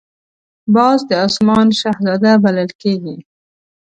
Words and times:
باز 0.75 0.99
د 1.09 1.11
آسمان 1.27 1.67
شهزاده 1.79 2.31
بلل 2.43 2.71
کېږي 2.81 3.15